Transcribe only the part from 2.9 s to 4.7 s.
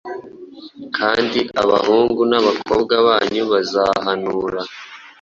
banyu bazahanura,